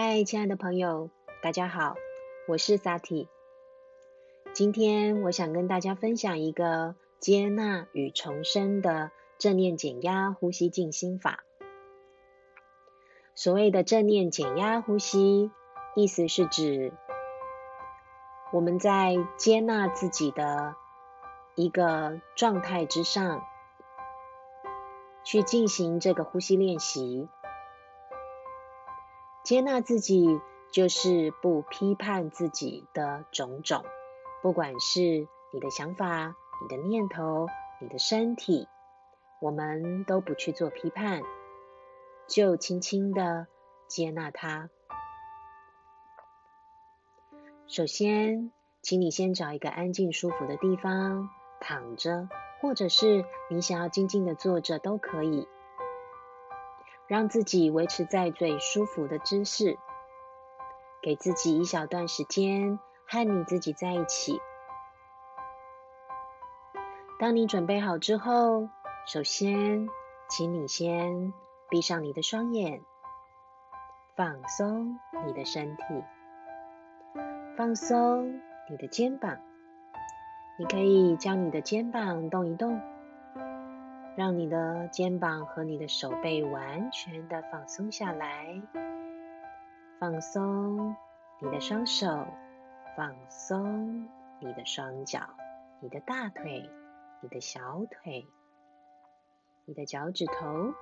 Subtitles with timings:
[0.00, 1.10] 嗨，亲爱的朋友，
[1.42, 1.96] 大家好，
[2.46, 3.26] 我是 Sati。
[4.52, 11.42] 今天我想跟大家分享一个接纳与重生的正念减压呼吸静心法。
[13.34, 15.50] 所谓的正念减压呼吸，
[15.96, 16.92] 意思是指
[18.52, 20.76] 我们在接纳自己的
[21.56, 23.42] 一个状态之上，
[25.24, 27.28] 去进行这个呼吸练习。
[29.48, 33.82] 接纳自己，就是不批判自己的种种，
[34.42, 37.46] 不管是你的想法、你的念头、
[37.80, 38.68] 你的身体，
[39.40, 41.22] 我们都不去做批判，
[42.26, 43.46] 就轻轻的
[43.86, 44.68] 接纳它。
[47.68, 48.52] 首先，
[48.82, 52.28] 请你先找一个安静舒服的地方躺着，
[52.60, 55.48] 或者是你想要静静的坐着都可以。
[57.08, 59.78] 让自己维持在最舒服的姿势，
[61.02, 64.38] 给自己一小段时间和你自己在一起。
[67.18, 68.68] 当你准备好之后，
[69.06, 69.88] 首先，
[70.28, 71.32] 请你先
[71.70, 72.82] 闭上你的双眼，
[74.14, 75.82] 放松你的身体，
[77.56, 79.38] 放松你的肩膀。
[80.58, 82.97] 你可以将你的肩膀动一动。
[84.18, 88.60] 让你的肩膀和你的手背完全的放松下来，
[90.00, 90.96] 放松
[91.38, 92.26] 你的双手，
[92.96, 94.08] 放松
[94.40, 95.20] 你的双脚，
[95.78, 96.68] 你的大腿，
[97.20, 98.26] 你的小腿，
[99.66, 100.74] 你的脚趾头，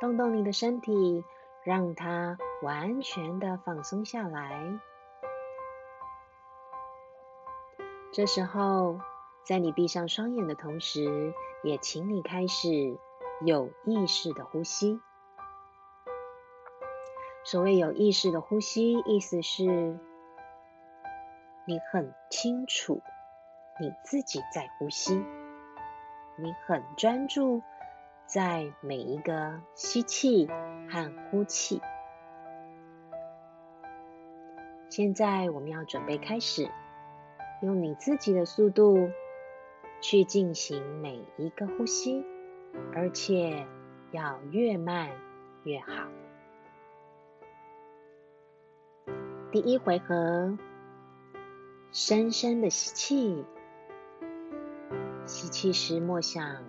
[0.00, 1.22] 动动你的身体，
[1.62, 4.80] 让它完全的放松下来。
[8.14, 8.98] 这时候。
[9.50, 11.34] 在你闭上双眼的同时，
[11.64, 12.96] 也请你开始
[13.44, 15.00] 有意识的呼吸。
[17.42, 19.64] 所谓有意识的呼吸，意思是，
[21.64, 23.02] 你很清楚
[23.80, 25.16] 你自己在呼吸，
[26.36, 27.60] 你很专注
[28.26, 30.46] 在每一个吸气
[30.88, 31.82] 和呼气。
[34.88, 36.70] 现在我们要准备开始，
[37.62, 39.10] 用你自己的速度。
[40.00, 42.24] 去进行每一个呼吸，
[42.94, 43.66] 而且
[44.10, 45.10] 要越慢
[45.64, 46.08] 越好。
[49.52, 50.56] 第一回合，
[51.92, 53.44] 深深的吸气，
[55.26, 56.64] 吸气时默想：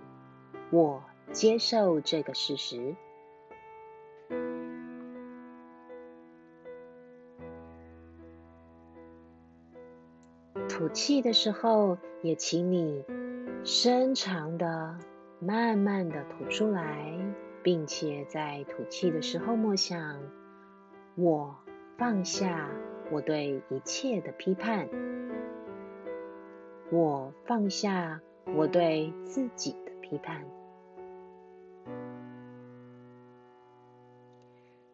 [0.70, 2.96] 我接受这个事实。
[10.68, 13.04] 吐气的时候，也请你。
[13.64, 14.98] 深长的、
[15.38, 17.16] 慢慢的吐出来，
[17.62, 20.18] 并且在吐气的时候默想：
[21.14, 21.56] 我
[21.96, 22.68] 放下
[23.12, 24.88] 我对一切的批判，
[26.90, 28.20] 我放下
[28.56, 30.44] 我对自己的批判。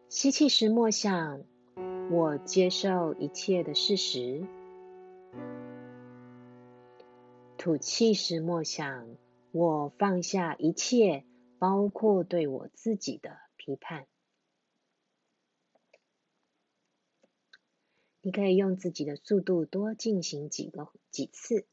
[0.09, 1.41] 吸气时默想：
[2.11, 4.43] 我接受一切的事实。
[7.59, 9.17] 吐气时默想，
[9.51, 11.25] 我放下一切，
[11.57, 14.07] 包括对我自己的批判。
[18.21, 21.67] 你可以用自己的速度多进行几个几次。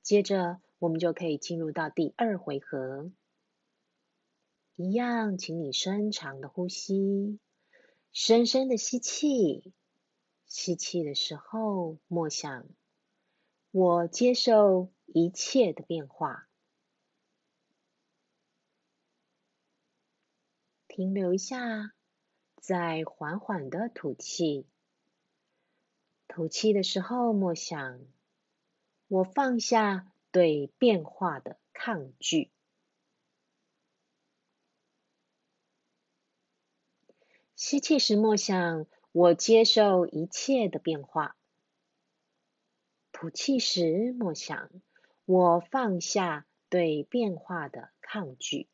[0.00, 3.12] 接着，我们就可以进入到第二回合。
[4.76, 7.38] 一样，请你深长的呼吸，
[8.12, 9.74] 深深的吸气。
[10.46, 12.66] 吸气的时候，默想。
[13.72, 16.46] 我接受一切的变化，
[20.86, 21.94] 停留一下，
[22.60, 24.66] 再缓缓的吐气。
[26.28, 28.00] 吐气的时候，默想：
[29.08, 32.52] 我放下对变化的抗拒。
[37.56, 41.38] 吸气时，默想：我接受一切的变化。
[43.22, 44.68] 吐气时，默想
[45.26, 48.68] 我放下对变化的抗拒。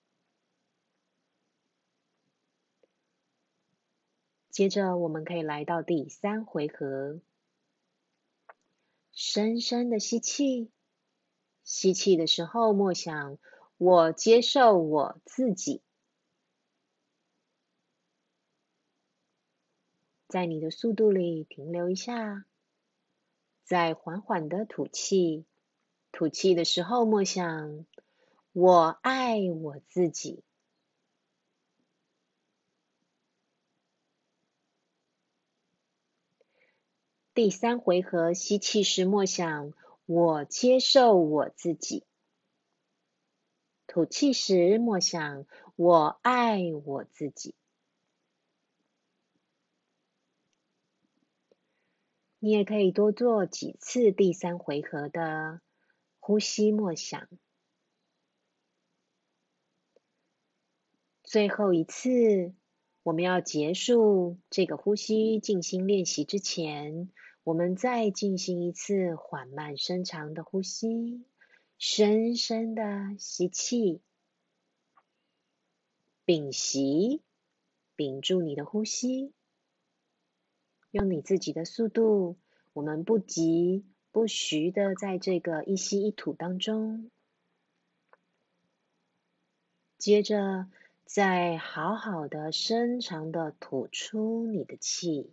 [4.49, 7.21] 接着，我们可以来到第三回合，
[9.13, 10.71] 深深的吸气。
[11.63, 13.37] 吸气的时候，默想
[13.77, 15.83] 我接受我自己。
[20.27, 22.47] 在你的速度里停留一下。
[23.69, 25.45] 在缓缓的吐气
[26.11, 27.85] 吐气的时候默想
[28.53, 30.43] 我爱我自己。
[37.35, 39.75] 第三回合吸气时默想
[40.07, 42.07] 我接受我自己。
[43.87, 45.45] 吐气时默想
[45.77, 47.55] 我爱我自己。
[52.49, 55.61] 你也可以多做几次第三回合的
[56.19, 57.29] 呼吸默想。
[61.23, 62.55] 最后一次，
[63.03, 67.13] 我们要结束这个呼吸静心练习之前，
[67.45, 71.27] 我们再进行一次缓慢深长的呼吸，
[71.77, 74.01] 深深的吸气，
[76.25, 77.21] 屏息，
[77.95, 79.35] 屏住你的呼吸，
[80.91, 82.37] 用你自己的速度，
[82.73, 87.11] 我们不急不徐的在这个一吸一吐当中，
[89.99, 90.69] 接着。
[91.11, 95.33] 再好好的、深长的吐出你的气。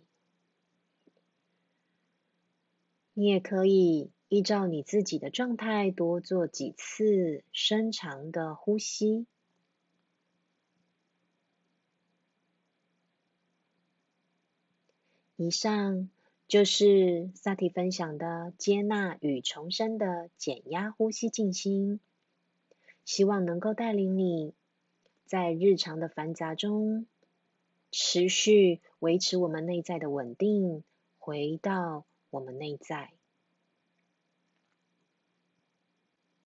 [3.12, 9.26] 你也可以依照你自己的状态多做几次深长的呼吸。
[15.36, 16.08] 以上
[16.48, 22.00] 就是萨提分享的接纳与重生的减压呼吸静心，
[23.04, 24.54] 希望能够带领你。
[25.26, 27.06] 在日常的繁杂中，
[27.90, 30.84] 持续维持我们内在的稳定，
[31.18, 33.15] 回到我们内在。